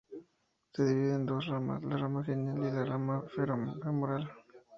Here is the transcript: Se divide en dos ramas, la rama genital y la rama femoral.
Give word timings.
Se 0.73 0.83
divide 0.83 1.13
en 1.13 1.27
dos 1.27 1.45
ramas, 1.45 1.83
la 1.83 1.95
rama 1.95 2.23
genital 2.23 2.67
y 2.67 2.71
la 2.71 2.85
rama 2.85 3.23
femoral. 3.35 4.31